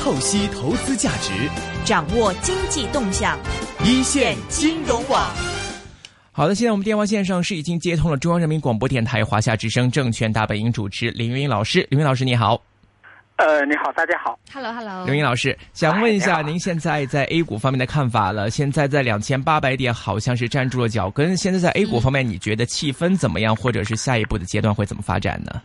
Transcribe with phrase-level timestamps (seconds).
[0.00, 1.30] 透析投资价值，
[1.84, 3.38] 掌握经济动向，
[3.84, 5.30] 一线金融网。
[6.32, 11.86] 好的，现在我们电话线上是已经接通了中央人民广播电台华夏之声证券大本营主持林云老师。
[11.90, 12.58] 林云老师，你好。
[13.36, 14.38] 呃，你好，大家好。
[14.50, 15.04] Hello，Hello。
[15.04, 18.50] 林云老师，想问一下您现在在 A 股方面的看法了？
[18.50, 21.36] 现在在两千八百点，好像是站住了脚跟。
[21.36, 25.60] 现在在 A 股方面，你觉得气氛怎么样，或者是下一步的阶段会怎么发展呢？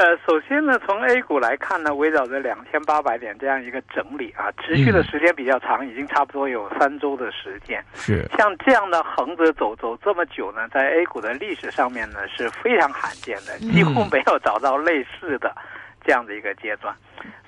[0.00, 7.84] 呃，首先呢，从 A 股来看呢，围绕着两千八百点这样一个整理啊，持续的时间比较长，已经差不多有三周的时间。
[7.92, 15.54] 是，像这样的横着走走这么久呢，在 A 股的历史上面呢是非常罕见的，几乎没有找到类似的
[16.10, 16.92] 这样的一个阶段。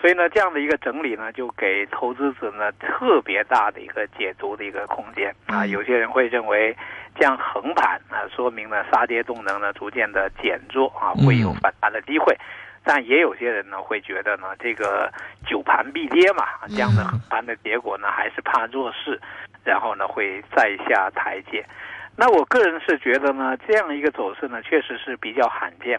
[0.01, 5.67] 所以呢，这样的一个整理呢，就给投资者呢特别大的一个解读的一个空间啊。
[5.67, 6.77] 有些人会认为
[7.17, 12.37] 这样横盘啊，说明呢杀跌动能呢逐渐的减弱啊，会有反弹的机会。
[12.85, 15.13] 但也有些人呢会觉得呢，这个
[15.45, 19.21] 久盘必跌嘛，这样的横盘的结果呢，还是怕弱势，
[19.65, 21.67] 然后呢会再下台阶。
[22.17, 25.99] 那我个人是觉得呢，这样一个走势呢，确实是比较罕见。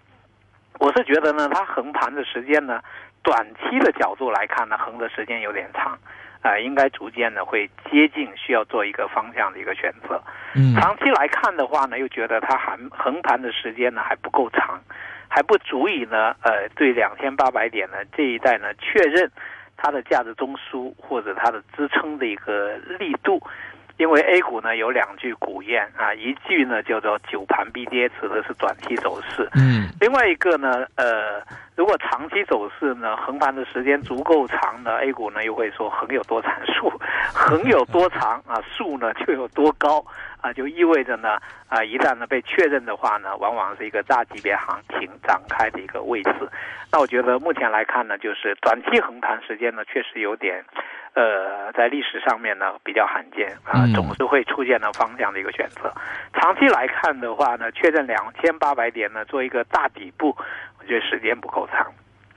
[0.80, 2.82] 我是觉得呢，它横盘的时间呢，
[3.22, 5.98] 短期的角度来看呢，横的时间有点长，
[6.42, 10.22] 啊、应该逐渐呢会接近需要做一个方向的一个选择。
[10.56, 14.82] 嗯长期来看的话呢，又觉得它横横盘的时间呢还不够长，
[15.30, 19.32] 还不足以呢，呃，对两千八百点呢这一带呢确认
[19.78, 23.42] 它的价值中枢或者它的支撑的一个力度。
[23.98, 29.88] 因为 A 股呢有两句古谚啊，一句呢叫做“久盘必跌”，指的是短期走势；嗯。
[30.00, 31.42] 另外一个呢，呃，
[31.76, 36.92] 如果长期走势呢，横盘的时间足够长呢，A 股呢又会说横有多长树，
[37.34, 40.04] 横有多长啊，树呢就有多高
[40.44, 46.34] 啊，就意味着呢啊，一旦呢被确认的话呢，往往是一个大级别行情展开的一个位置。
[46.92, 50.64] 那我觉得目前来看呢，就是短期横盘时间呢，确实有点。
[51.16, 55.94] 呃，在历史上面呢比较罕见啊，嗯总是会出现了方向的一个选择。
[56.34, 60.36] 长期来看的话呢，确认两千八百点呢做一个大底部，
[60.80, 61.86] 我觉得时间不够长，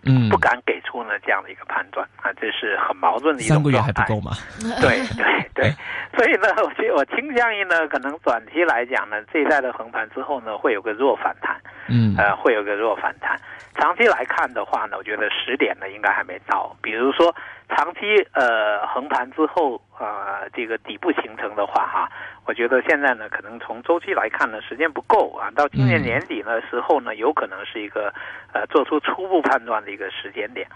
[0.06, 4.32] 嗯不，敢给出呢这样的一个判断啊，这是很矛盾的一种三个月状态还不够吗？
[4.80, 5.72] 对对对，
[6.16, 11.56] 所以呢，我觉我倾向于呢，可能短期来讲呢，这一代的横盘之后呢，会有个弱反弹，
[11.88, 13.38] 嗯呃，会有个弱反弹。
[13.74, 16.74] 长期来看的话呢，我觉得十点呢应该还没到。
[16.80, 17.34] 比如说
[17.68, 18.00] 长期
[18.32, 22.08] 呃横盘之后呃这个底部形成的话哈，
[22.46, 28.12] 我觉得现在呢可能从周期来看呢时间不够啊，到今年嗯年底呢时候呢有可能是一个
[28.52, 30.66] 呃做出初步判断的一个时间点。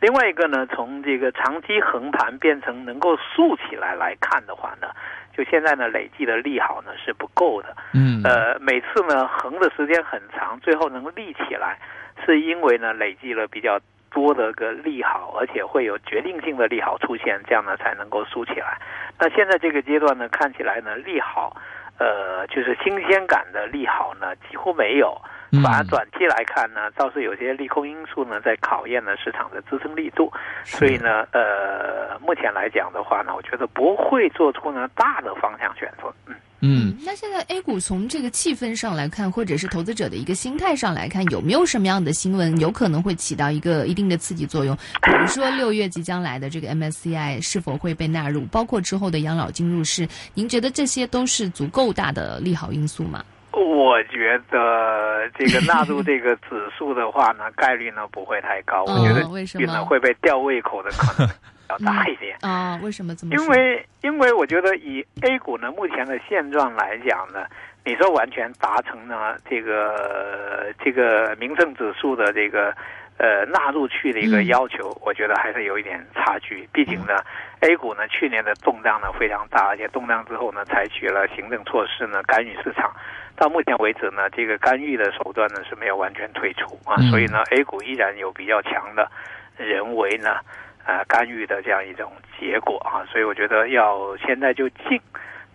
[0.00, 4.88] 另外一个呢，从这个长期横盘变成能够竖起来来看的话呢，
[5.36, 7.76] 就现在呢累计的利好呢是不够的。
[7.92, 11.78] 嗯呃，每次呢横的时间很长，最后能立起来，
[12.24, 13.78] 是因为呢累计了比较
[14.10, 18.78] 多的个利好，而且会有决定性的利好出现，这样呢才能够输起来。
[19.18, 21.56] 那现在这个阶段呢，看起来呢利好，
[21.98, 25.20] 呃，就是新鲜感的利好呢几乎没有。
[25.52, 30.32] 嗯反而短期来看呢，倒是有些利空因素呢在考验呢市场的支撑力度，
[30.64, 36.12] 所以呢，呃，目前来讲的话呢，我觉得不会做出呢大的方向选择。
[36.26, 36.34] 嗯。
[36.62, 44.76] 嗯那现在 A 股从这个气氛上来看，或者是投资者的一个心态上来看，有没有什么样的新闻有可能会起到一个一定的刺激作用？
[45.02, 53.24] 比如说六月即将来的这个 MSCI 是否会被纳入，包括之后的养老金入市，您觉得这些都是足够大的利好因素吗？
[53.52, 58.84] 我觉得这个纳入这个指数的话呢，概率呢不会太高。
[58.84, 61.34] 我觉得哦为什几率呢么会被吊胃口的可能比
[61.68, 62.36] 较大一点。
[62.42, 63.42] 啊、为什么这么说？
[63.42, 67.44] 因为因为我觉得以 A 股呢目前的现状来讲呢，
[67.84, 72.72] 你说完全达成呢这个这个民政指数的这个
[73.18, 76.68] 呃纳入去的一个嗯要求，我觉得还是有一点差距。
[76.72, 77.16] 毕竟呢
[77.60, 82.92] ，A 股呢去年的动荡呢非常大，而且动荡之后呢，采取了行政措施呢干预市场。
[83.40, 89.10] 到目前为止呢，这个干预的手段呢是没有完全退出啊，嗯所以呢，A 股依然有比较强的
[89.56, 90.36] 人为呢
[90.84, 95.00] 啊干预的这样一种结果啊，所以我觉得要现在就进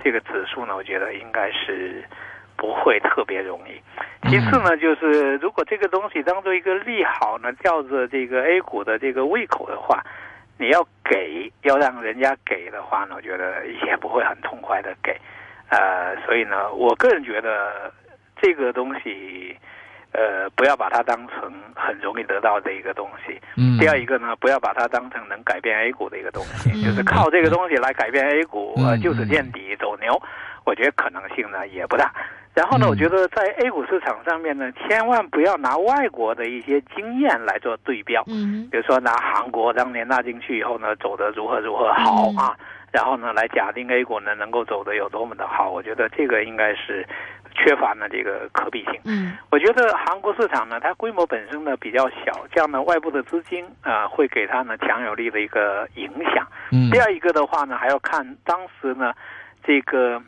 [0.03, 2.03] 这个指数呢，我觉得应该是
[2.57, 3.79] 不会特别容易。
[4.27, 10.03] 其次呢，就是如果这个东西当做一个利好呢，吊着这个 A 股的这个胃口的话，
[10.57, 15.15] 你要给要让人家给的话呢，我觉得也不会很痛快的给。
[15.69, 17.91] 呃，所以呢，我个人觉得
[18.41, 19.57] 这个东西，
[20.11, 23.39] 呃，不要把它当成很容易得到的一个东西。
[23.57, 30.21] 嗯第二一个呢，不要把它当成能改变 A 股的一个东西，嗯就是靠这个东西来改变 A 股，呃，嗯就此见底走牛，
[30.65, 32.13] 我觉得可能性呢也不大。
[32.53, 38.23] 然后呢，嗯我觉得在 A 股市场上面呢，千万不要拿外国的一些经验来做对标。
[38.27, 42.55] 嗯比如说拿韩国当年纳进去以后呢，走的如何如何好嗯啊，
[42.95, 47.05] 然后呢来假定 A 股呢能够走的有多么的好，我觉得这个应该是
[47.53, 48.93] 缺乏呢这个可比性。
[49.03, 56.47] 嗯我觉得韩国市场呢，它规模本身呢比较小，这样呢外部的资金啊、呃会给它呢强有力的一个影响。
[56.71, 59.13] 嗯第二一个的话呢，还要看当时呢
[59.61, 60.21] 这个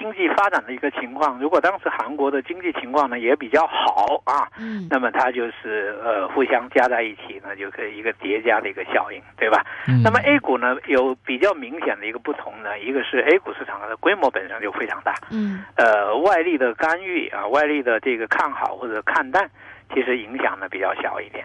[0.00, 1.38] 经济发展的一个情况。
[1.38, 9.62] 如果当时韩国的经济情况呢也比较好啊，嗯那么它就是呃互相加在一起呢，就可以一个叠加的一个效应，对吧？
[9.86, 19.50] 嗯那么 A 股呢有比较明显的一个不同呢，一个是 A 股市场的规模本身就非常大，嗯呃，外力的干预啊，外力的这个看好或者看淡，
[19.94, 21.44] 其实影响呢比较小一点，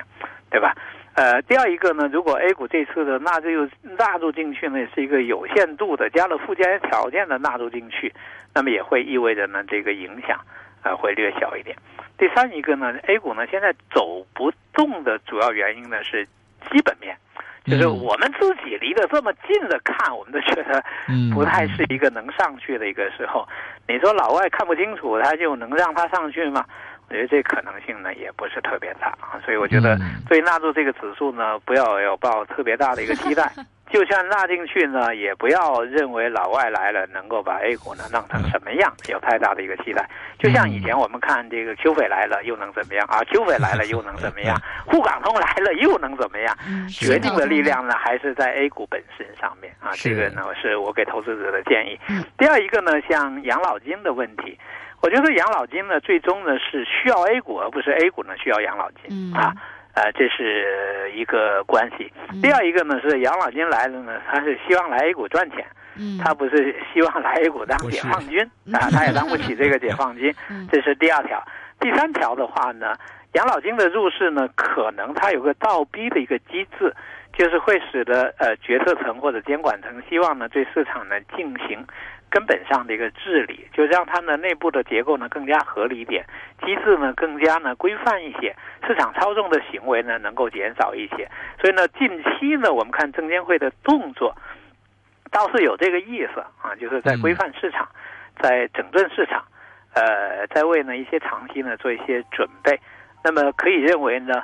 [0.49, 0.73] 对吧？
[1.15, 8.13] 呃，第二一个呢，如果 A 股这次的纳入纳入进去呢，是一个有限度的加了附加条件的纳入进去，
[8.53, 10.37] 那么也会意味着呢这个影响
[10.83, 11.73] 呃会略小一点。
[12.17, 16.25] 第三一个呢，A 股呢现在走不动的主要原因呢是
[16.69, 17.15] 基本面，
[17.63, 23.47] 就是嗯我们自己离得这么近的看，我们都觉得嗯不太是一个能上去的一个时候。
[23.87, 26.65] 你说老外看不清楚，他就能让他上去吗？
[27.09, 33.51] 我觉得这可能性呢也不是特别大啊，所以我觉得嗯对纳入这个指数呢，不要有抱特别大的一个期待。
[33.91, 40.09] 就算纳进去呢，也不要认为老外来了能够把 A 股呢弄成什么样，有太大的一个期待。
[40.39, 44.59] 就像以前我们看这个 Q 斐来了又能怎么样啊？？Q 斐来了又能怎么样？
[44.87, 46.57] 沪港通来了又能怎么样？
[46.67, 49.91] 嗯，决定的力量呢，还是在 A 股本身上面啊。
[49.93, 52.25] 这个呢，是我给投资者的建议嗯。
[52.39, 54.57] 第二一个呢，像养老金的问题，
[55.05, 59.53] 我觉得养老金呢，最终呢是需要 A 股，而不是 A 股呢需要养老金嗯啊。
[59.93, 62.11] 呃，这是一个关系。
[62.31, 65.63] 嗯第二一个呢是养老金来了呢，他是希望来 A 股赚钱，
[65.95, 68.41] 嗯他不是希望来 A 股当解放军
[68.73, 70.67] 啊，他也当不起这个解放军 嗯。
[70.71, 71.39] 这是第二条。
[71.79, 72.95] 第三条的话呢，
[73.33, 76.91] 养老金的入市呢，可能它有个倒逼的一个机制，
[77.31, 81.85] 就是会使得呃决策层或者监管层希望呢对市场呢进行
[82.35, 86.25] 根本上的一个治理，就让它呢内部的结构呢更加合理一点，
[86.65, 88.53] 机制呢更加呢规范一些，
[88.85, 91.31] 市场操纵的行为呢能够减少一些。
[91.61, 94.35] 所以呢，近期呢我们看证监会的动作，
[95.31, 97.87] 倒是有这个意思啊，就是在规范市场，
[98.41, 99.41] 在整顿市场。
[99.93, 102.77] 呃，在为呢一些长期呢做一些准备，
[103.23, 104.43] 那么可以认为呢，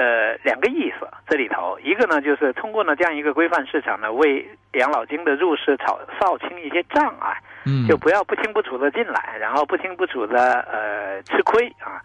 [0.00, 1.06] 呃，两个意思。
[1.28, 7.36] 这里头，一个呢就是通过呢这样一个规范市场呢，为养老金的入市扫扫清一些障碍，
[7.66, 7.86] 嗯。
[7.86, 12.00] 就不要不清不楚的进来，然后不清不楚的呃吃亏啊。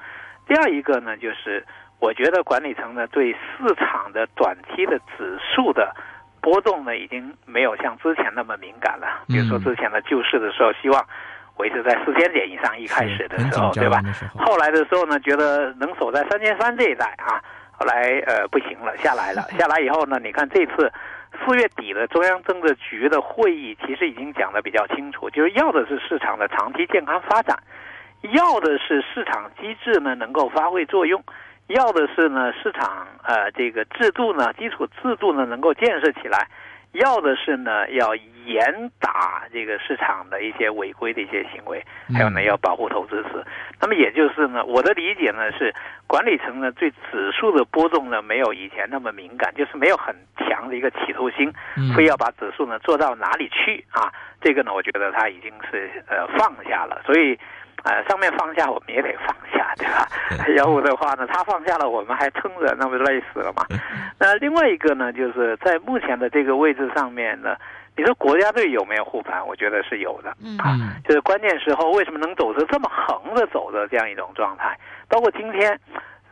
[0.45, 1.65] 第二一个呢，就是
[2.00, 5.95] 我觉得管理层呢对市场的短期的指数的
[6.42, 9.24] 波动呢，已经没有像之前那么敏感了。
[9.27, 11.03] 比如说嗯之前的救市的时候，希望
[11.57, 14.01] 维持在四千点以上，一开始的时候，对吧？
[14.38, 17.42] 后来的时候呢，觉得能守在三千三这一带啊，
[17.77, 19.44] 后来呃不行了， 下来了。
[19.57, 20.92] 下来以后呢，你看这次
[21.45, 27.57] 四月底的中央政治局的会议，其实已经讲的比较清楚，就是要的是市场的长期健康发展，
[28.31, 31.22] 要的是市场机制呢能够发挥作用。
[31.68, 36.38] 要的是呢，市场呃这个制度呢，基础制度呢能够建设起来；
[36.95, 38.15] 要的是呢，要
[38.45, 41.83] 严打这个市场的一些违规的一些行为，
[42.13, 43.45] 还有呢，要保护投资者。
[43.80, 45.74] 那么也就是呢，我的理解呢是，
[46.07, 54.11] 管理层呢对指数的波动呢没有以前那么敏感，就是没有很强的一个企图心，嗯非要把指数呢做到哪里去啊？
[54.42, 57.37] 这个呢，我觉得他已经是呃放下了，所以。
[57.85, 60.07] 呃，上面放下我们也得放下，对吧？
[60.57, 63.63] 要不的话呢，他放下了，我们还撑着，那不累死了吗？
[64.19, 67.56] 那另外一个呢，就是在目前的这个位置上面呢，
[67.95, 69.45] 你说国家队有没有护盘？
[69.45, 70.35] 我觉得是有的。
[70.44, 74.75] 嗯啊嗯，就是关键时候为什么能走着这么横着走的这样一种状态？
[75.07, 75.80] 包括今天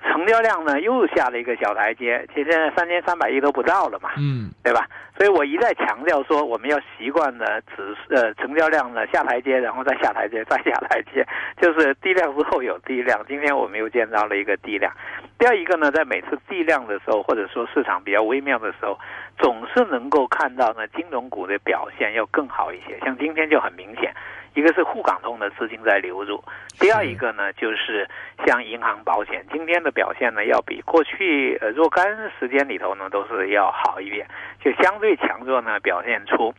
[0.03, 4.87] 成交量呢又下了一个小台阶，其实现在三千三百亿都不到了嘛，嗯对吧？
[5.17, 7.45] 所以我一再强调说，我们要习惯呢，
[7.75, 11.25] 指呃成交量呢下台阶，然后再下台阶，再下台阶，
[11.61, 13.23] 就是低量之后有低量。
[13.27, 14.91] 今天我们又见到了一个低量。
[15.37, 18.97] 第二一个呢，在每次低量的时候，或者说市场比较微妙的时候，
[19.37, 22.97] 总是能够看到呢金融股的表现要更好一些。
[23.05, 24.13] 像今天就很明显，
[24.53, 26.43] 一个是沪港通的资金在流入，
[26.79, 28.07] 第二一个呢就是
[28.45, 32.05] 像银行、保险，今天的表现呢要比过去呃若干
[32.39, 34.27] 时间里头呢都是要好一点，
[34.63, 36.53] 就相对强弱呢表现出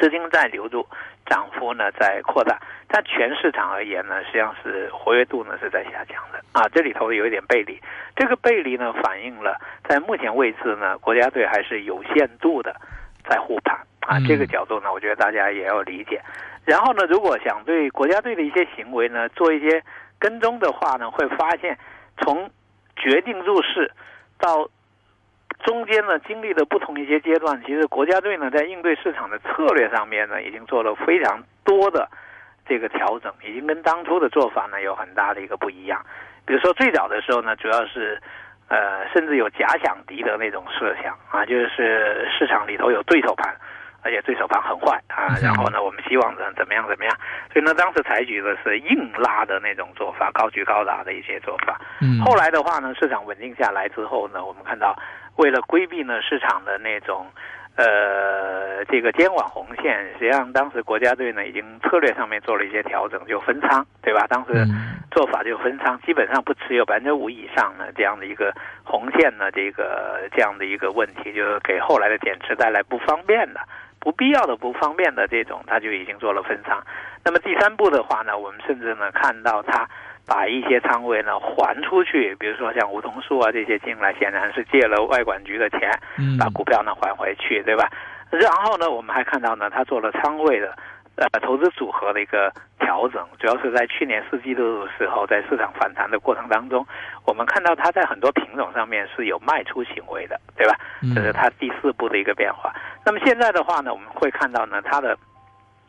[0.00, 0.86] 资金在流入，
[1.26, 2.58] 涨幅呢在扩大。
[2.86, 7.78] 但全市场而言呢，实际上是活跃度呢是在下降的啊，这里头有一点背离。
[8.16, 12.74] 这个背离呢反映了在目前位置呢，国家队还是有限度的
[13.28, 16.22] 在护盘啊，这个角度呢，我觉得大家也要理解。
[16.64, 19.82] 然后呢，如果想对国家队的一些行为呢做一些
[20.18, 21.78] 跟踪的话呢，会发现
[22.18, 22.50] 从
[22.96, 23.90] 决定入市
[24.38, 24.68] 到
[25.64, 32.08] 中间呢经历的不同一些阶段，其实国家队呢在应对市场的策略上面呢，已经做了非常多的
[32.66, 36.04] 这个调整，已经跟当初的做法呢有很大的一个不一样。
[36.44, 38.20] 比如说最早的时候呢，主要是
[38.68, 43.56] 呃甚至有假想敌的那种设想啊，就是市场里头有对手盘。
[44.02, 47.14] 而且对手盘很坏啊，然后呢，我们希望呢怎么样怎么样，
[47.52, 51.80] 所以呢，当时采取的是硬拉的那种做法，高举高打的一些做法。
[52.00, 54.96] 嗯，后来的话呢，市场稳定下来之后呢，我们看到
[55.36, 57.26] 为了规避呢市场的那种
[57.76, 64.26] 呃这个监管红线，实际上当时国家队呢已经策略上面做了一些调整，就分仓，对吧？
[64.28, 64.64] 当时
[65.10, 73.60] 做法就分仓，基本上不持有百分之五以上的这样的一个红线呢，这个这样的一个问题，就是给后来的减持带来不方便的。
[74.00, 76.82] 不必要的、不方便的这种，他就已经做了分仓。
[77.24, 79.88] 那么第三步的话呢，我们甚至呢看到他
[80.26, 85.90] 把一些仓位呢还出去，比如说像梧桐树啊这些进来，显然是借了外管局的钱，
[86.38, 87.90] 把股票呢还回去，对吧？
[88.30, 90.76] 然后呢，我们还看到呢，他做了仓位的。
[91.18, 96.86] 呃，投资组合的一个调整，主要是在去年四季度的时候，在市场反弹的过程当中，
[97.24, 100.78] 我们看到它在很多品种上面是有卖出行为的，对吧？
[101.12, 102.72] 这是它第四步的一个变化。
[103.04, 105.18] 那么现在的话呢，我们会看到呢，它的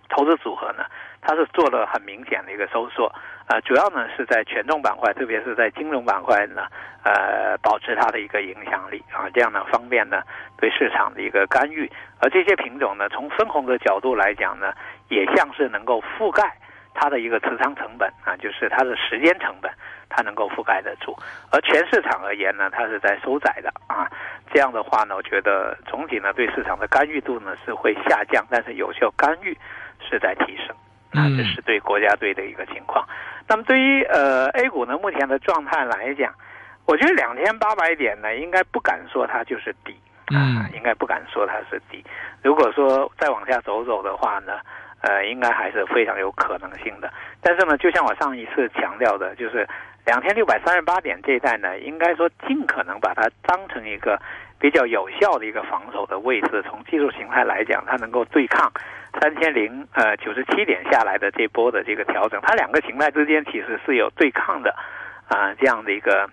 [0.09, 0.83] 投资组合呢，
[1.22, 3.12] 它是做了很明显的一个收缩，
[3.48, 6.68] 呃，主要呢是在权重板块，特别是在金融板块呢，
[7.04, 10.22] 呃，保持它的一个影响力啊，这样呢方便呢
[10.58, 11.92] 对市场的一个干预。
[12.20, 14.74] 而这些品种呢，从分红的角度来讲呢。
[15.10, 16.56] 也像是能够覆盖
[16.94, 19.72] 它的一个持仓成本啊，就是它的时间成本，
[20.08, 21.18] 它能够覆盖得住。
[21.52, 24.08] 而全市场而言呢，它是在收窄的啊。
[24.54, 29.58] 这样的话呢，我觉得总体呢对市场的干预度呢是会下降，但是有效干预
[30.00, 30.76] 是在提升
[31.12, 31.28] 啊。
[31.38, 33.08] 这是对国家队的一个情况。
[33.48, 36.34] 那么对于呃 A 股呢目前的状态来讲，
[36.86, 39.96] 我觉得两千八百点呢应该不敢说它就是底
[40.28, 42.04] 啊，应该不敢说它是底。
[42.44, 44.60] 如果说再往下走走的话呢？
[45.01, 47.10] 呃，应该还是非常有可能性的。
[47.42, 49.66] 但是呢，就像我上一次强调的，就是
[50.06, 54.20] 两千六百三十八点这一带呢，应该说尽可能把它当成一个
[54.60, 56.62] 比较有效的一个防守的位置。
[56.63, 58.70] 从技术形态来讲，它能够对抗
[59.20, 64.75] 三千零呃九十七点下来的这波的这个调整，它两个形态之间其实是有对抗的
[65.28, 66.30] 啊这样的一个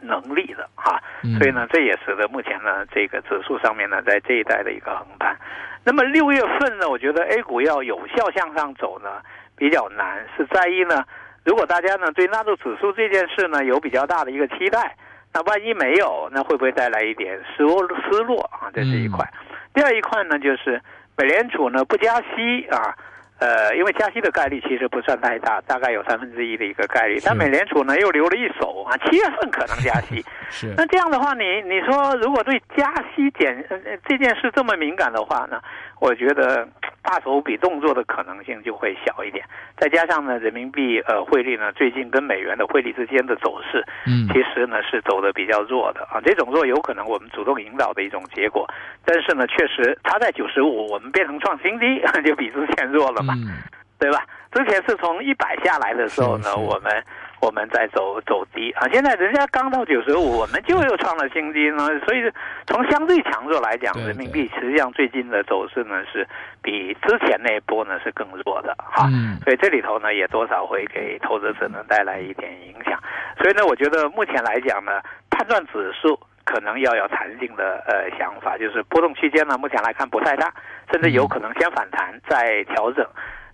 [0.00, 1.00] 能力的哈。
[1.38, 5.36] 所以呢，这也使得目前呢这个指数上面呢在这一带的一个横盘。
[5.84, 9.22] 那么六月份呢，我觉得 A 股要有效向上走呢，
[9.56, 11.04] 比较难，是在于呢，
[11.44, 14.96] 如果大家呢对纳入指数这件事呢有比较大的一个期待，
[15.32, 18.68] 那万一没有，那会不会带来一点失落失落啊？
[18.72, 19.26] 在这一块，
[19.72, 20.80] 第二一块呢，就是
[21.18, 22.96] 美联储呢不加息啊。
[23.40, 27.20] 呃，因为加息的概率其实不算太大，大概有三分之一的一个概率。
[27.24, 30.24] 但美联储呢又留了一手啊，七月份可能加息。
[30.50, 30.74] 是。
[30.76, 33.64] 那这样的话，你你说如果对加息减
[34.08, 35.60] 这件事这么敏感的话呢，
[36.00, 36.68] 我觉得
[37.08, 39.42] 大手笔动作的可能性就会小一点。
[39.78, 46.20] 再加上呢，人民币呃汇率呢最近跟美元的汇率之间的走势，嗯，其实呢是走的比较弱的啊。
[46.22, 48.68] 这种弱有可能我们主动引导的一种结果，
[49.06, 53.22] 但是呢，确实它在九十五，我们变成创新低， 就比之前弱了。
[53.22, 53.56] 嗯，
[53.98, 54.26] 对吧？
[54.52, 56.92] 之前是从一百下来的时候呢，我们
[57.40, 58.88] 我们在走走低啊。
[58.92, 61.86] 现在人家刚到九十五，我们就又创了新低呢。
[62.06, 62.30] 所以
[62.66, 66.26] 从相对强弱来讲，人民币实际上最近的走势呢是
[66.62, 69.08] 比之前那一波呢是更弱的哈。
[69.44, 72.98] 所以这里头呢也多少会给投资者呢带来一点影响。
[73.38, 80.52] 所以呢，我觉得目前来讲呢，判断指数可能要有弹性的呃想法，就是波动区间呢目前来看不太大。
[80.90, 83.06] 甚至有可能先反弹再调整，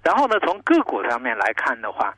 [0.04, 2.14] 然后呢，从个股上面来看的话，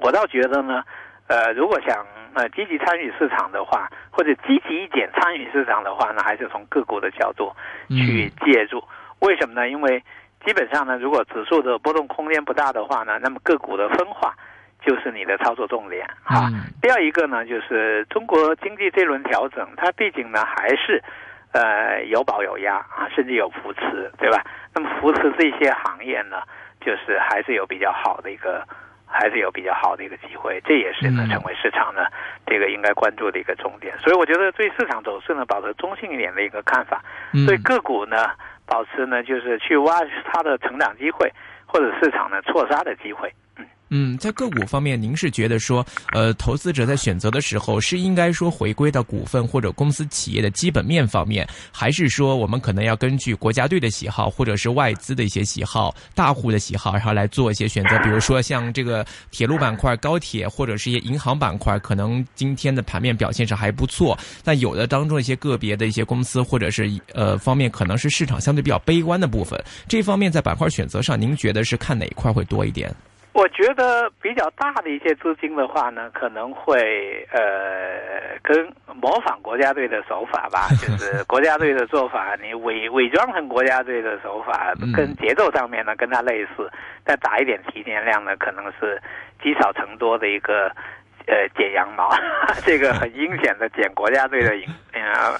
[0.00, 0.82] 我倒觉得呢，
[1.26, 7.52] 呃，如果想呃积极参与市场的话，或者积极一点参与市场的话呢，还是从个股的角度
[7.88, 8.82] 去介入。
[9.20, 9.68] 为什么呢？
[9.68, 10.02] 因为
[10.44, 14.34] 基本上呢，如果指数的波动空间不大的话呢，那么个股的分化
[14.84, 16.50] 就是你的操作重点啊。
[16.80, 21.02] 第二一个呢，就是中国经济这轮调整，它毕竟呢还是。
[21.50, 24.44] 呃，有保有压啊，甚至有扶持，对吧？
[24.74, 26.42] 那么扶持这些行业呢，
[26.78, 28.62] 就是还是有比较好的一个，
[29.08, 30.60] 还是有比较好的一个机会。
[30.64, 32.06] 这也是呢，成为市场呢
[32.46, 33.96] 这个应该关注的一个重点。
[33.98, 37.02] 所以我觉得对市场走势呢，保持中性一点的一个看法。
[37.46, 38.30] 对个股呢，
[38.66, 40.00] 保持呢就是去挖
[40.32, 41.32] 它的成长机会，
[41.66, 43.32] 或者市场呢错杀的机会。
[43.90, 44.18] 嗯。
[44.18, 57.98] 在个股方面，您是觉得说，呃，投资者在选择的时候是应该说回归到股份或者公司企业的基本面方面，还是说我们可能要根据国家队的喜好或者是外资的一些喜好、大户的喜好，然后来做一些选择？
[58.00, 69.62] 比如说像这个铁路板块、高铁或者是一些银行板块，可能今天的盘面表现上还不错，但有的当中一些个别的一些公司或者是呃方面，可能是市场相对比较悲观的部分。
[69.86, 72.92] 这方面在板块选择上，您觉得是看哪一块会多一点？
[73.32, 86.68] 我觉得比较大的一些资金的话呢，可能会呃跟模仿国家队的手法吧， 就是国家队的做法，你伪伪装成国家队的手法，跟节奏上面呢跟它类似，
[87.04, 89.00] 再打一点提前量呢，可能是
[89.42, 90.72] 积少成多的一个。
[91.28, 92.08] 呃，剪羊毛，
[92.64, 94.50] 这个很阴险的剪国家队的
[94.94, 95.36] 呃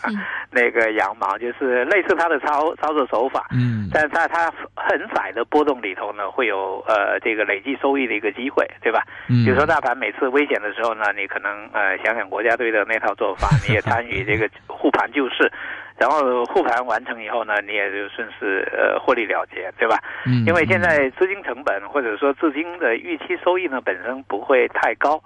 [0.50, 3.46] 那个羊毛，就是类似他的操操作手法。
[3.52, 9.02] 嗯，但是在它很窄的波动里头呢，会有呃这个累计收益的一个机会，对吧？
[9.30, 15.50] 嗯，比如说大盘每次危险的时候呢，你可能呃想想国家队的那套做法， 你也参与这个护盘救市，
[15.96, 19.96] 然后护盘完成以后呢，你也就顺势呃获利了结，对吧？
[20.26, 25.18] 嗯，因为现在资金成本或者说资金的预期收益呢本身不会太高。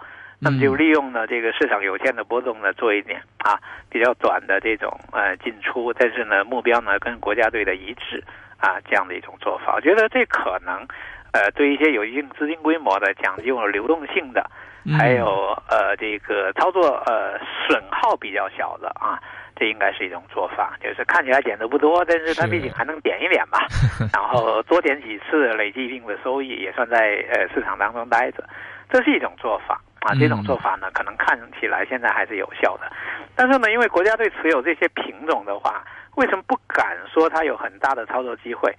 [0.45, 3.57] 那么就利用呢这个市场有限的波动呢，做一点啊
[3.89, 8.23] 比较短的这种呃进出，但是呢目标呢跟国家队的一致
[8.59, 10.85] 啊这样的一种做法，我觉得这可能
[11.33, 14.45] 呃对一些有一定资金规模的、讲究流动性的，
[14.99, 19.23] 还有呃这个操作呃损耗比较小的啊，
[19.55, 23.61] 这应该是一种做法，就是看起来点的不多，但是它毕竟还能点一点嘛，
[24.13, 28.43] 然后多点几次累计一定的收益，也算在呃市场当中待着，
[28.91, 29.81] 这是一种做法。
[30.03, 32.91] 啊，这种做法呢，可能看起来现在还是有效的，
[33.37, 35.85] 但是呢，因为国家队持有这些品种的话，
[36.17, 38.75] 为什么不敢说它有很大的操作机会？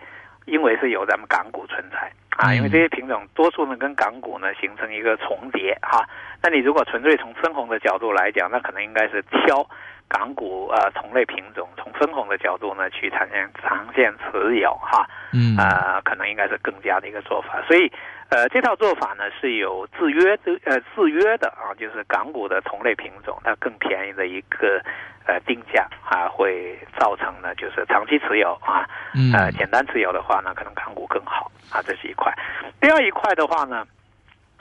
[0.45, 6.05] 因为是有咱们港股存在啊，因为这些品种多数呢跟港股呢形成一个重叠哈。
[6.41, 9.65] 那你如果纯粹从分红的角度来讲，那可能应该是挑
[10.07, 15.07] 港股呃同类品种，从分红的角度呢去长线长线持有哈。
[15.33, 17.91] 嗯啊，可能应该是更加的一个做法，所以。
[18.29, 24.81] 呃，这套做法呢是有制约的，呃，制约的啊，就是港股的同类品种，它更便宜的一个
[25.27, 28.89] 呃定价啊，会造成呢就是长期持有啊，
[29.35, 32.33] 呃，简单持有的话呢，可能港股更好啊，这是一块。
[32.81, 33.85] 第二一块的话呢，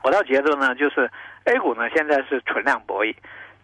[0.03, 1.11] 我倒觉得呢，就是
[1.45, 3.15] A 股呢现在是存量博弈，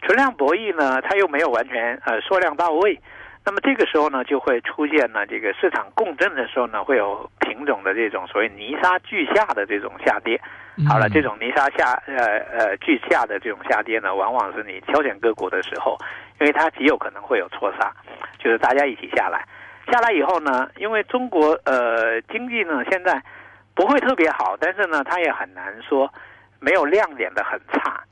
[0.01, 2.99] 存量博弈呢，它又没有完全呃缩量到位。
[3.45, 10.39] 那么这个时候呢，就会出现呢，这个市场共振的时候呢，会有品种的这种所谓泥沙俱下的这种下跌。
[10.87, 12.15] 好了，这种泥沙下呃
[12.51, 15.97] 呃俱下的这种下跌呢，往往是你挑选个股的时候，
[16.39, 17.91] 因为它极有可能会有错杀，
[18.37, 19.45] 就是大家一起下来，
[19.91, 23.21] 下来以后呢，因为中国呃经济呢现在
[23.73, 26.13] 不会特别好，但是呢，它也很难说
[26.59, 28.03] 没有亮点的很差。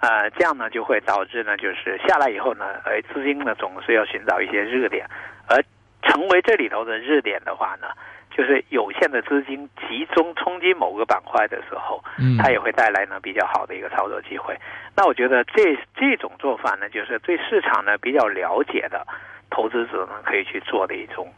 [0.00, 5.06] 呃，这样呢就会导致呢，就是下来以后呢，呃，资金呢总是要寻找一些热点，
[5.48, 5.56] 而
[6.02, 7.88] 成为这里头的热点的话呢，
[8.30, 14.54] 就是有限的资金集中冲击某个板块的时候，嗯，它也会带来呢比较好的一个操作机会。
[14.94, 19.06] 那我觉得这这种做法呢，就是对市场呢比较了解的
[19.50, 21.32] 投资者呢可以去做的一种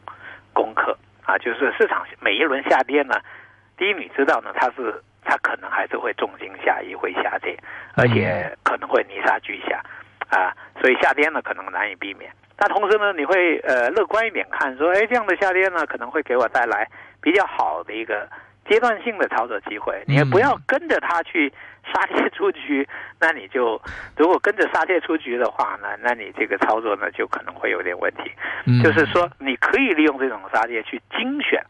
[0.53, 3.15] 功课啊，就是市场每一轮下跌呢，
[3.77, 5.01] 第一你知道呢它是。
[5.29, 7.55] 它可能还是会重心下移，会下跌，
[7.95, 9.79] 而且可能会泥沙俱下，
[10.31, 12.33] 啊，所以下跌呢可能难以避免。
[12.57, 16.89] 那同时呢，你会呃乐观一点看，说，哎，这样的下跌呢可能会给我带来
[17.21, 18.27] 比较好的一个
[18.67, 20.03] 阶段性的操作机会。
[20.07, 21.53] 你也不要跟着它去
[21.93, 22.89] 杀跌出局，
[23.21, 23.79] 那你就
[24.17, 28.33] 如果跟着杀跌出局的话呢，那你这个操作呢就可能会有点问题。
[28.83, 31.63] 就是说，你可以利用这种杀跌去精选。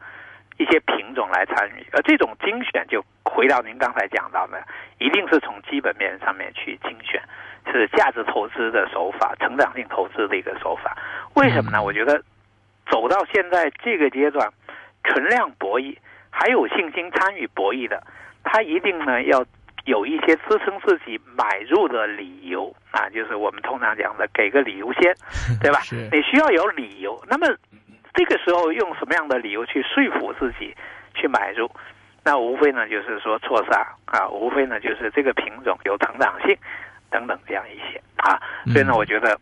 [0.60, 3.00] 一些品种来参与，而这种精选就
[3.38, 4.60] 回到您刚才讲到的，
[4.98, 7.22] 一定是从基本面上面去精选，
[7.70, 10.98] 是价值投资的手法，成长性投资的一个手法。
[11.34, 11.80] 为什么呢？
[11.80, 12.20] 我觉得
[12.90, 14.52] 走到现在这个阶段，
[15.04, 15.96] 存量博弈
[16.30, 18.02] 还有信心参与博弈的，
[18.42, 19.46] 他一定呢要
[19.84, 25.14] 有一些支撑自己买入的理由啊，就是我们通常讲的给个理由先，
[25.62, 25.78] 对吧？
[26.10, 27.22] 你需要有理由。
[27.28, 27.46] 那么。
[28.14, 30.74] 这个时候用什么样的理由去说服自己
[31.14, 31.70] 去买入？
[32.28, 36.54] 那无非呢就是说错杀啊，无非呢就是这个品种有成长性
[37.08, 38.38] 等等这样一些啊。
[38.70, 39.40] 所以呢，我觉得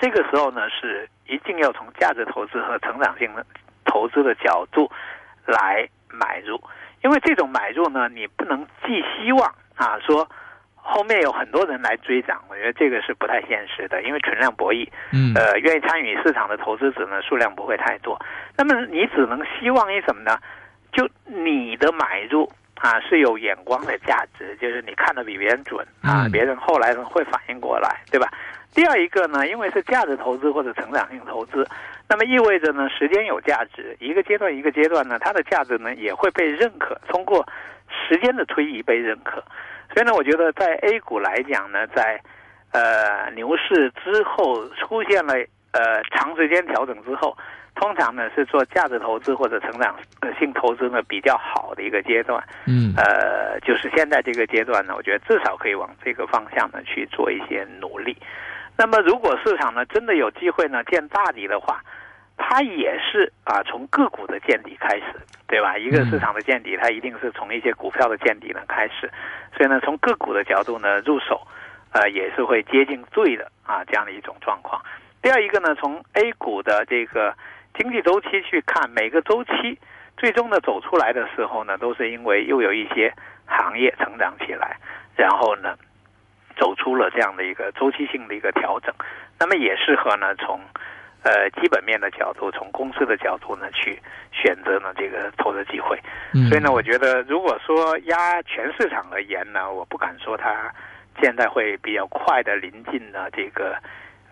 [0.00, 3.46] 这个时候呢是一定要从价值投资和成长性的
[3.84, 4.90] 投资的角度
[5.46, 6.60] 来买入，
[7.04, 10.28] 因为这种买入呢，你不能寄希望啊说。
[10.82, 18.18] 后面有很多人来追涨，我觉得这个是不太现实的，因为存量博弈，嗯，呃，愿意参与市场的投资者呢数量不会太多。
[18.56, 20.38] 那么你只能希望于什么呢？
[20.92, 28.28] 就你的买入啊是有眼光的价值，就是你看的比别人准啊，嗯别人后来呢会反应过来，对吧？
[28.74, 31.66] 第二一个呢，因为是价值投资或者成长性投资，
[32.08, 37.44] 那么意味着呢时间有价值，一个阶段一个阶段呢，它的价值呢也会被认可，通过
[37.88, 39.42] 时间的推移被认可。
[39.92, 42.20] 所以呢，我觉得在 A 股来讲呢，在
[42.70, 45.34] 呃牛市之后出现了
[45.72, 47.36] 呃长时间调整之后，
[47.74, 49.96] 通常呢是做价值投资或者成长
[50.38, 52.42] 性投资呢比较好的一个阶段。
[52.66, 58.16] 嗯呃，就是现在这个阶段呢，我觉得至少可以往这个方向呢去做一些努力。
[58.76, 61.82] 那么，如果市场呢真的有机会呢见大底的话，
[62.36, 65.04] 它也是啊从个股的见底开始，
[65.46, 65.76] 对吧？
[65.76, 69.10] 一个市场的见底，它一定是从一些股票的见底呢开始。
[69.56, 71.46] 所以呢，从个股的角度呢入手，
[71.92, 74.80] 呃，也是会接近对的啊这样的一种状况。
[75.20, 77.34] 第二一个呢，从 A 股的这个
[77.78, 79.78] 经济周期去看，每个周期
[80.16, 83.12] 最终呢走出来的时候呢，都是因为又有一些
[83.46, 84.76] 行业成长起来，
[85.16, 85.76] 然后呢
[86.58, 88.94] 走出了这样的一个周期性的一个调整。
[89.38, 90.60] 那么也适合呢从
[91.22, 93.98] 呃基本面的角度，从公司的角度呢去
[94.32, 95.98] 选择呢这个投资机会。
[96.34, 100.70] 嗯所以呢，我觉得如果说压全市场而言呢，我不敢说它
[101.22, 103.76] 现在会比较快的临近呢这个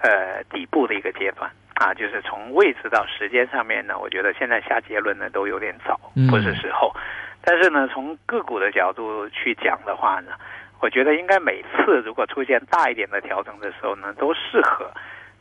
[0.02, 6.92] 呃底部的一个阶段啊，就是从位置到时间上面呢，我觉得现在下结论呢都有点早嗯，不是时候。
[7.40, 10.32] 但是呢，从个股的角度去讲的话呢，
[10.80, 14.90] 我觉得应该每次如果出现大一点的调整的时候呢，都适合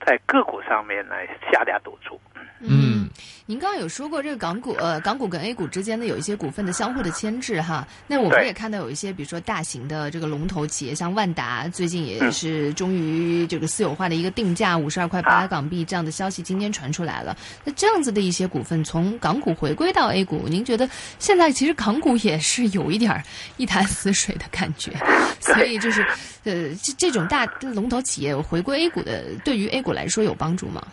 [0.05, 1.15] 在个股上面呢
[1.51, 2.21] 下点赌注。
[2.61, 2.96] 嗯，
[3.45, 7.87] 您刚刚有说过这个港股，呃，港股跟 A 股之间呢有一些股份的相互的牵制哈。
[8.05, 17.37] 那我们也看到有一些，比如说大型的这个龙头企业，像万达，最近也是终于这个私有化的一个定价五十二块八啊港币这样的消息，今天传出来了。
[17.63, 23.23] 那这样子的一些股份从港股回归到 A 股，您觉得现在其实港股也是有一点儿
[23.55, 24.91] 一潭死水的感觉，
[25.39, 26.01] 所以就是，
[26.43, 30.85] 呃，这这种大龙头企业回归 A 股的，对于 A 股来说有帮助吗？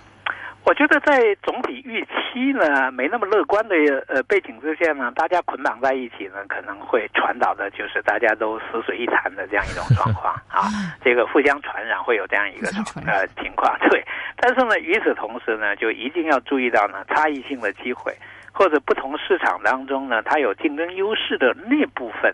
[0.65, 3.77] 我觉得在总体预期呢没那么乐观的
[4.09, 10.35] 呃背景之下呢，大家捆绑在一起呢，可能会传导的就是大家都死水一潭的这样一种状况。
[10.49, 10.65] 啊，
[11.05, 12.69] 这个互相传染会有这样一个
[13.07, 13.77] 呃情况。
[13.91, 14.03] 对，
[14.37, 18.17] 但是呢，与此同时呢，就一定要注意到呢差异性的机会，
[18.55, 22.33] 或者不同市场当中呢，它有竞争优势的那部分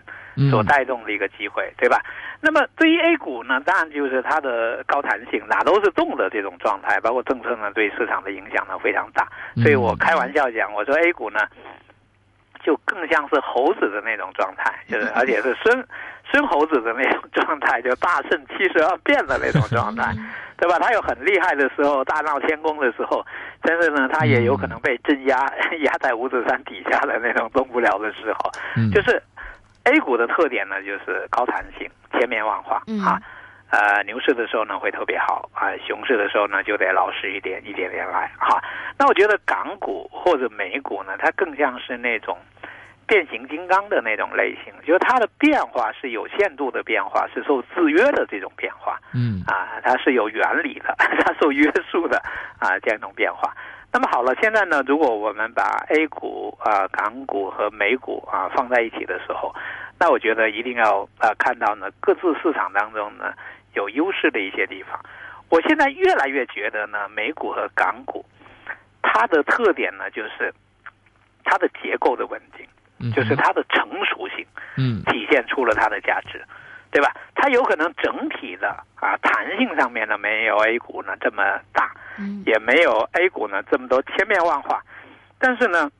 [0.50, 1.98] 所带动的一个机会，对吧？
[2.42, 9.26] 那么对于 A 股呢，当然就是它的高弹性，哪都是动的这种状态，包括政策呢对市场的影响呢非常大。
[9.62, 11.40] 所以我开玩笑讲，我说 A 股呢，
[12.62, 15.86] 就更像是猴子的那种状态，就是 而且是孙
[16.30, 20.12] 孙猴子的那种状态， 就大圣七十二变的那种状态，
[20.58, 20.78] 对吧？
[20.78, 23.24] 他有很厉害的时候，大闹天宫的时候，
[23.62, 25.36] 但是呢，他也有可能被镇压，
[25.82, 28.90] 压在五指山底下的那种动不了的时候，嗯。
[28.90, 29.22] 就是
[29.84, 33.00] A 股的特点呢，就是高弹性、千变万化嗯。
[33.04, 33.20] 啊。
[33.72, 38.60] 呃，牛市的时候呢会特别好啊，熊市的时候呢就得老实一点，一点点来哈、
[38.98, 42.36] 那我觉得港股或者美股呢，它更像是那种
[43.10, 49.00] 变形金刚的那种类型，就是它的变化是有限度的变化，是受制约的这种变化。
[49.12, 52.22] 嗯啊，它是有原理的， 它受约束的
[52.60, 53.52] 啊，这样一种变化。
[53.92, 59.52] 那么好了，现在呢，如果我们把 A 股啊、港股和美股啊放在一起的时候，
[59.98, 63.34] 那我觉得一定要啊看到呢，各自市场当中呢
[63.74, 64.96] 有优势的一些地方。
[65.48, 68.24] 我现在越来越觉得呢，美股和港股
[69.02, 70.54] 它的特点呢，就是
[71.42, 72.79] 它的结构的稳定，嗯，
[73.14, 74.46] 就是它的成熟性。
[74.76, 75.02] 嗯。
[75.06, 76.42] 体现出了它的价值，
[76.90, 77.12] 对吧？
[77.34, 82.42] 它有可能整体的啊弹性上面呢没有 A 股呢这么大，嗯。
[82.46, 84.82] 也没有 A 股呢这么多千变万化，
[85.38, 85.90] 但是呢，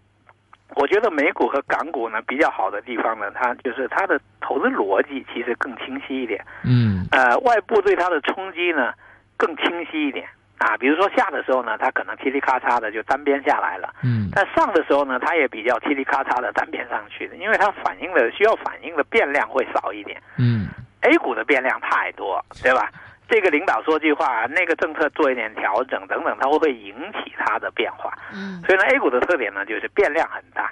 [0.77, 7.07] 我觉得美股和港股呢比较好的地方呢，它就是它的投资逻辑其实更清晰一点，嗯。
[7.11, 8.93] 呃，外部对它的冲击呢
[9.37, 10.29] 更清晰一点
[10.61, 13.95] 啊，比如说下的时候呢，它可能噼里咔嚓的就单边下来了。
[14.05, 20.21] 嗯但上的时候呢，它也比较噼里咔嚓的单边上去的，因为它反映的需要反映的变量会少一点。
[20.39, 20.69] 嗯
[21.01, 22.91] A 股的变量太多，对吧？
[23.27, 26.95] 这个领导说句话，那个政策做一点调整等等，它会会引
[27.25, 28.13] 起它的变化。
[28.35, 30.71] 嗯所以呢，A 股的特点呢就是变量很大，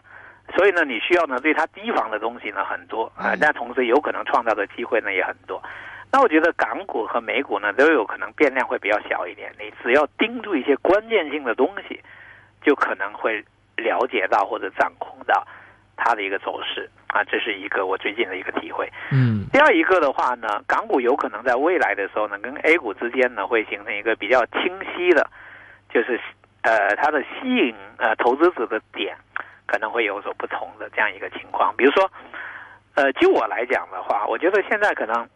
[0.55, 5.63] 所以呢，你需要呢对它提防的东西呢很多啊，嗯但同时有可能创造的机会呢也很多。
[6.11, 12.01] 那我觉得港股和美股呢都有可能变量会比较小一点，你只要盯住一些关键性的东西，
[12.63, 13.45] 就可能会
[13.77, 15.47] 了解到或者掌控到
[15.97, 18.91] 它的一个走势啊，这是一个我最近的一个体会。
[19.13, 25.29] 嗯第二一个的话呢，港股有可能在未来的时候呢，跟 A 股之间呢会形成一个比较清晰的，
[25.93, 26.21] 就是
[26.63, 29.17] 呃它的吸引呃投资者的点
[29.67, 31.75] 可能会有所不同的这样一个情况。
[31.77, 32.11] 比如说，
[32.95, 35.29] 呃，就我来讲的话，我觉得现在可能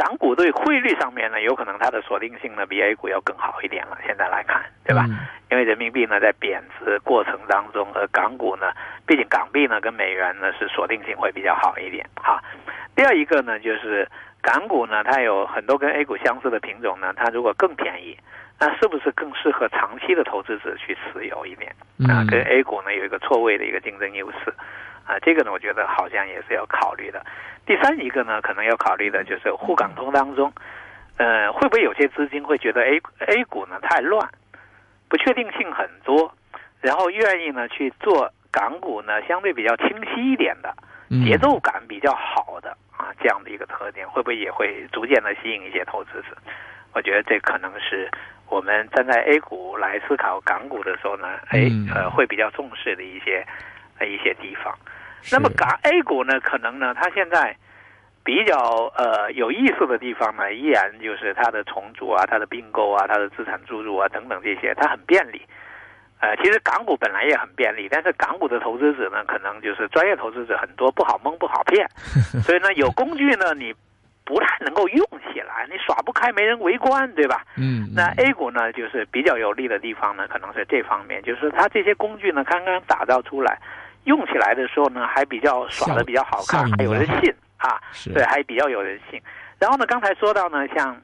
[0.00, 3.98] 港股对汇率上面呢，有可能它的锁定性呢比 A 股要更好一点了。
[4.06, 5.04] 现在来看，对吧？
[5.06, 5.18] 嗯
[5.50, 8.70] 因为人民币呢在贬值过程当中，而港股呢，
[9.04, 12.40] 毕竟港币呢跟美元呢是锁定性会比较好一点哈。
[12.94, 14.08] 第二一个呢，就是
[14.40, 18.16] 港股呢，它有很多跟 A 股相似的品种呢，它如果更便宜，
[18.60, 21.74] 那是不是更适合长期的投资者去持有一点
[22.08, 22.22] 啊？
[22.22, 24.54] 嗯跟 A 股呢有一个错位的一个竞争优势
[25.04, 27.20] 啊，这个呢，我觉得好像也是要考虑的。
[27.70, 30.52] 第三一个呢，可能要考虑的就是沪港通当中，
[31.18, 34.28] 呃，会不会有些资金会觉得 A A 股呢太乱，
[35.08, 36.34] 不确定性很多，
[36.80, 40.74] 然后愿意呢去做港股呢相对比较清晰一点的。
[41.10, 46.36] 嗯节奏感比较好的啊，这样的一个特点，会不会也会逐渐的吸引一些投资者？
[46.92, 48.10] 我觉得这可能是
[48.48, 53.46] 我们站在 A 股来思考港股的时候呢，哎嗯呃会比较重视的一些
[54.00, 54.76] 呃一些地方。
[55.22, 57.56] 是那么港 A 股呢，可能呢，它现在
[58.24, 58.56] 比较
[58.96, 65.42] 呃有意思的地方呢，依然就是它的重组啊、它的并购啊、它的资产注入啊等等这些，它很便利。
[66.20, 71.88] 呃，其实港股本来也很便利，但是港股的投资者呢，可能就是专业投资者很多，不好蒙不好骗，
[72.44, 73.74] 所以呢，有工具呢，你
[74.22, 77.42] 不太能够用起来，你耍不开，没人围观，对吧？
[77.56, 83.58] 嗯，那嗯 A 股呢，就是比较有利的地方呢，可能是这方面，就是它这些工具呢，刚刚打造出来，
[84.04, 89.20] 用起来的时候呢，还比较耍的比较好看，还有人信啊，是对，还比较有人信。
[89.58, 90.96] 然后呢，刚才说到呢，像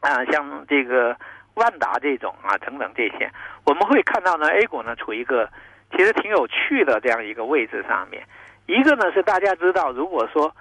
[0.00, 1.16] 啊、像这个
[1.54, 3.30] 万达这种啊等等这些，
[3.64, 5.48] 我们会看到呢，A 股呢处于一个
[5.90, 8.22] 其实挺有趣的这样一个位置上面。
[8.66, 10.54] 一个呢是大家知道，如果说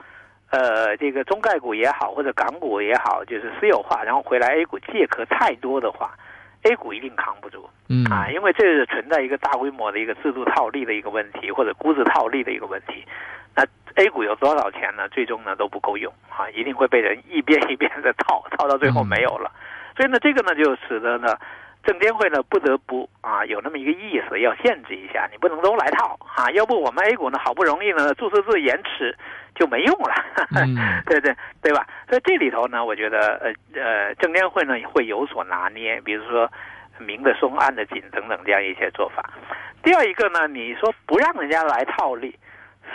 [0.50, 6.12] 呃这个中概股也好，或者港股也好，就是私有化，然后回来 A 股借壳太多的话
[6.64, 7.70] ，A 股一定扛不住。
[7.90, 13.04] 嗯啊，因为这是存在一个大规模的一个制度套利的一个问题，或者估值套利的一个问题。
[13.56, 15.10] 那 A 股有多少钱呢？
[15.10, 19.52] 最终呢都不够用啊，一定会被人一遍一遍的套，套到最后没有了。
[19.98, 21.36] 所以呢，这个呢就使得呢，
[21.84, 29.18] 证监会呢不得不啊有那么一个意思，要限制一下，你不能都来套啊，要不我们 A 股呢好不容易呢注册制延迟
[29.56, 30.14] 就没用了。
[30.56, 31.88] 嗯对对对吧？
[32.08, 36.52] 所以这里头呢，我觉得呃呃，证监会呢会有所拿捏，比如说
[36.98, 39.24] 明的松，暗的紧等等这样一些做法。
[39.82, 42.38] 第二一个呢，你说不让人家来套利，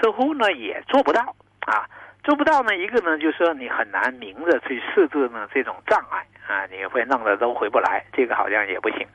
[0.00, 1.34] 似乎呢也做不到
[1.66, 1.88] 啊，
[2.22, 9.06] 做不到呢，一个呢就是说你很难明着去设置呢这种障碍啊，你会弄得都回不来，这个好像也不行。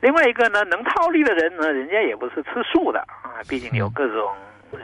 [0.00, 4.34] 另外一个呢，能套利的人呢，人家也不是吃素的啊，毕竟有各种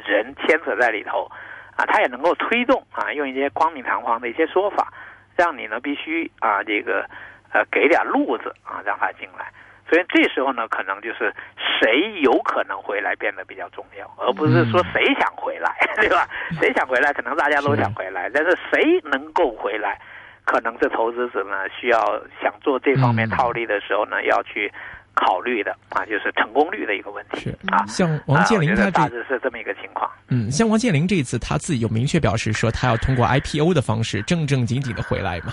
[0.05, 1.31] 人牵扯在里头
[1.77, 4.93] 啊，他也能够推动啊，用一些光明堂皇的一些说法，
[5.37, 7.05] 让你呢必须啊这个
[7.53, 9.53] 呃给点路子啊，让他进来。
[9.91, 16.27] 所以这时候呢，可能就是谁有可能回来变得比较重要，而不是说谁想回来， 对吧？
[16.59, 20.01] 谁想回来，可能大家都想回来，但是谁能够回来，
[20.45, 21.99] 可能是投资者呢需要
[22.43, 24.73] 想做这方面嗯套利的时候呢，要去
[25.15, 27.85] 考虑的啊，就是成功率的一个问题是啊。
[27.87, 30.11] 像王健林他这得大致是这么一个情况。
[30.29, 35.53] 嗯，像王健林这一次他自己有明确表示说，他要通过 IPO 的方式正正经经的回来嘛。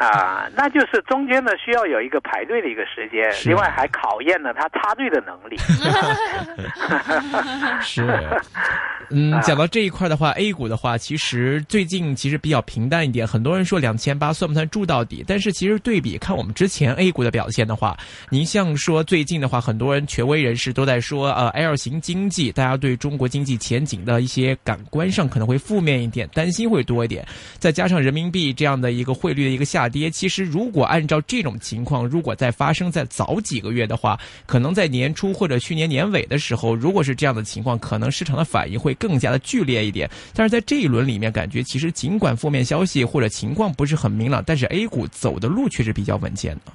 [0.00, 5.58] 啊，那就是中间呢需要有一个排队的一个时间，是另外还考验了他插队的能力。
[7.82, 8.18] 是，
[9.10, 13.26] 嗯，讲到这一块的话，A 股的话，其实最近其实比较平淡一点。
[13.26, 15.22] 很多人说两千八算不算住到底？
[15.28, 17.94] 但是其实对比看我们之前 A 股的表现的话，
[18.30, 27.26] 您像说最近的话，很多人权威人士都在说，呃，L 型经济，大家对中国经济前景的一些感官上可能会负面一点，担心会多一点。
[27.58, 40.08] 再加上人民币这样的一个汇率的一个下跌，其实如果按照这种情况，如果再发生在早几个月的话，可能在年初或者去年年尾的时候，如果是这样的情况，可能市场的反应会更加的剧烈一点。
[40.32, 46.72] 但是在这一轮里面，感觉其实尽管负面消息或者情况不是很明朗，但是 A 股走的路却是比较稳健的。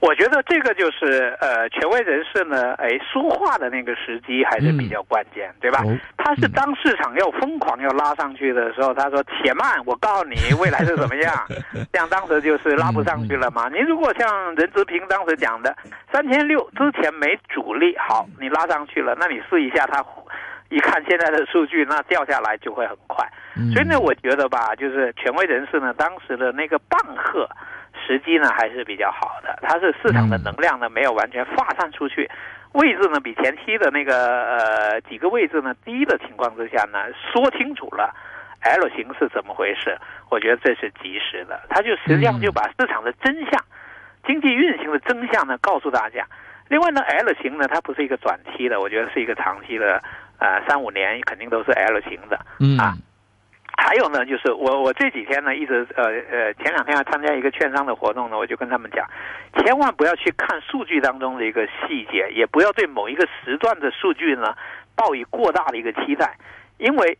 [0.00, 5.82] 我觉得这个就是呃，权威人士呢，哎，说话的那个时机还是比较关键，对吧？
[5.84, 11.34] 哦他是当市场要疯狂要拉上去的时候，他说：“且慢，我告诉你未来是怎么样。”
[11.90, 13.68] 这样当时就是拉不上去了嘛。
[13.68, 15.74] 您如果像任泽平当时讲的，
[16.12, 20.04] 三千六之前没主力，好，你拉上去了，那你试一下他。
[20.70, 23.26] 一看现在的数据，那掉下来就会很快。
[23.56, 27.48] 嗯所以呢，我觉得吧，就是权威人士呢，当时的那个棒喝
[28.08, 32.28] 时机呢还是比较好的，它是市场的能量呢没有完全发散出去，
[32.72, 36.98] 位置呢比前期的那个呃几个位置呢低的情况之下呢，
[37.30, 38.14] 说清楚了
[38.62, 39.98] L 型是怎么回事，
[40.30, 43.62] 我觉得这是及时的，它就实际上就把市场的真相、
[44.26, 46.26] 经济运行的真相呢告诉大家。
[46.68, 50.02] 另外呢，L 型呢，它不是一个短期的，我觉得是一个长期的
[50.38, 52.40] 呃三五年肯定都是 L 型的。
[52.58, 52.78] 嗯。
[52.78, 52.94] 啊
[53.80, 59.06] 还有呢，就是我我这几天呢，一直呃呃，前两天还参加一个券商的活动呢，我就跟他们讲，
[59.62, 64.52] 千万不要去看数据当中的一个细节，也不要对某一个时段的数据呢
[64.96, 66.36] 抱以过大的一个期待，
[66.78, 67.16] 因为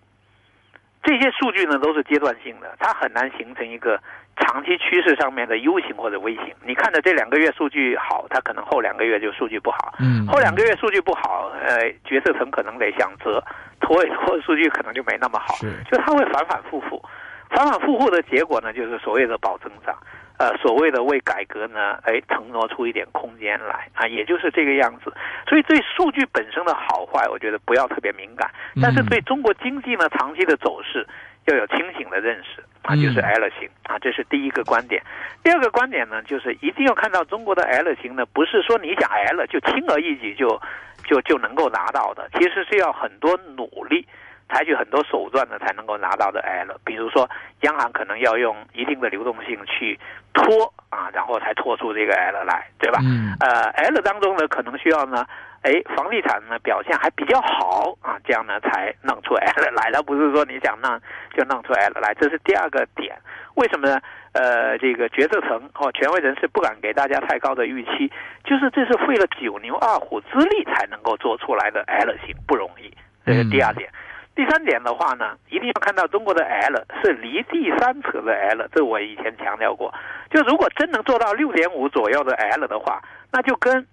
[1.05, 3.99] 这些数据呢都是阶段性的，它很难形成一个
[4.37, 6.53] 长期趋势上面的 U 型或者 V 型。
[6.67, 13.43] 你看着这两个月数据好，它可能后两个月就数据不好，嗯，后两个月数据不好，呃，决策层可能得想折，
[13.89, 15.73] 拖一拖数据可能就没那么好，是。
[15.91, 17.03] 就它会反反复复，
[17.49, 19.97] 反反复复的结果呢，就是所谓的保增长，
[20.37, 23.89] 呃，所谓的为改革呢，哎，腾挪出一点空间来。
[23.95, 25.11] 啊，也就是这个样子。
[25.49, 28.51] 所以对数据本身的好坏，我觉得不要特别敏感，
[28.83, 31.07] 但是对中国经济呢长期的走势
[31.47, 32.63] 要有清醒的认识。
[32.83, 33.69] 啊，就是 L 型。
[33.85, 35.03] 啊，这是第一个观点。
[35.43, 40.61] 第二个观点呢，就是一定要看到中国的 L 型呢，不是说你讲 L 就轻而易举就
[41.09, 44.07] 就就能够拿到的，其实是要很多努力。
[44.51, 47.29] 采取很多手段呢，才能够拿到的 L，比如说
[47.61, 50.01] 央行可能要用一定的流动性去
[50.33, 52.99] 拖啊，然后才拖出这个 L 来，对吧？
[53.03, 55.27] 嗯呃，L 当中呢，可能需要呢，
[55.63, 61.01] 哎，房地产呢表现还比较好啊，这样呢才弄出 L 来，而不是说你想弄
[61.37, 63.17] 就弄出 L 来，这是第二个点。
[63.55, 64.01] 为什么呢？
[64.33, 68.13] 呃，这个决策层或权威人士不敢给大家太高的预期，
[68.45, 72.93] 就是这是费了九牛二虎之力才能够做出来的 L 型，不容易。
[73.27, 73.91] 这是第二点。
[74.37, 79.93] 第三点的话呢，一定要看到中国的 L 是离地三尺的 L，这我以前强调过。
[80.31, 83.85] 就如果真能做到六点五左右的 L 的话，那就跟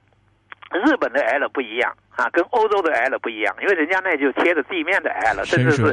[0.80, 5.86] 日本的 L 不一样啊，跟欧洲的 L 不一样，因为人家那就贴着地面的 L，甚至是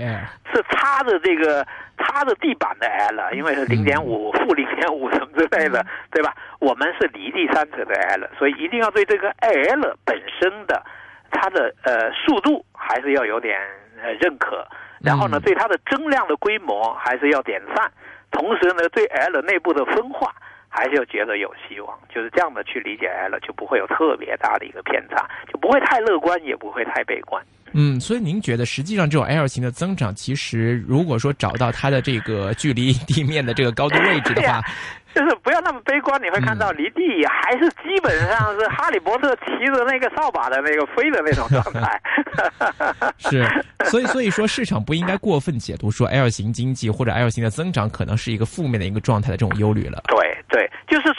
[0.53, 1.66] 是插着这个
[1.99, 6.35] 插着地板的 L，因为是零点五、负零点五什么之类的，对吧？
[6.59, 10.83] 我们是离地三尺的 L，所以一定要对这个 L 本身的
[11.31, 13.59] 它的呃速度还是要有点
[14.03, 14.66] 呃认可，
[15.01, 17.90] 然后呢，嗯对它的增量的规模还是要点赞，
[18.31, 20.33] 同时呢，对 L 内部的分化。
[20.74, 27.44] 还是要觉得有希望，就是这样的去理解 L，就不会有特别大的一个偏差，就不会太乐观，也不会太悲观。
[27.74, 34.61] 嗯，所以您觉得实际上这种 L 型的增长，其实如果说找到它的这个距离地面的这个高度位置的话，
[35.14, 42.00] 就是不要那么悲观，你会看到离地还是基本上是哈利波特骑着那个扫把的那个飞的那种状态。
[43.16, 43.42] 是，
[43.87, 50.02] 所以 所以说市场不应该过分解读说 L 型经济或者 L 型的增长可能是一个负面的一个状态的这种忧虑了。
[50.08, 50.21] 对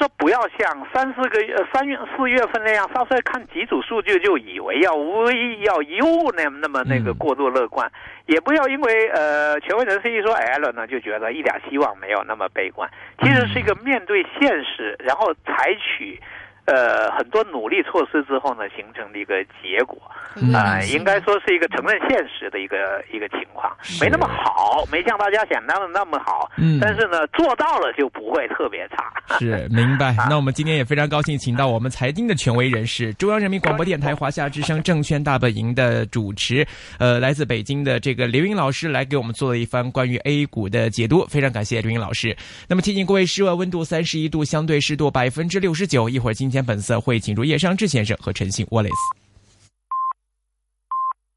[0.03, 7.89] 说不要像三四个月、三月四月份那样，稍稍看几组数据就以为要微要优那那么那个过度乐观，
[8.25, 12.89] 也不要因为呃权威人士一说 L 呢，就觉得一点希望没有，那么悲观。
[13.21, 16.19] 其实是一个面对现实，然后采取。
[16.65, 19.99] 呃，很多努力措施之后呢，形成的一个结果
[20.35, 23.71] 嗯啊、应该说是一个承认现实的一个一个情况，
[24.01, 29.13] 没那么好，没像大家想象的那么好，嗯但是呢，做到了就不会特别差。
[29.37, 30.15] 是，明白。
[30.29, 36.65] 那我们今天也非常高兴，请到我们财经的权威人士，中央人民广播电台华夏之声证券大本营的主持，
[36.97, 42.35] 呃，来自北京的这个刘英老师来给我们做了一番关于 A 股的解读，非常感谢刘英老师。
[42.67, 46.09] 那么提醒各位，室外温度三十一度，相对湿度百分之六十九。
[46.09, 49.22] 一会儿金钱本色会请出叶尚志先生和陈信沃雷斯。